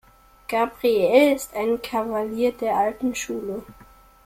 Gabriel 0.47 1.35
ist 1.35 1.53
ein 1.53 1.79
Kavalier 1.79 2.53
der 2.53 2.75
alten 2.75 3.13
Schule. 3.13 3.61